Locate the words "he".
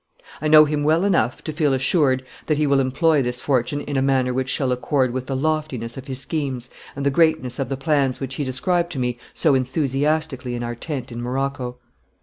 2.57-2.65, 8.33-8.43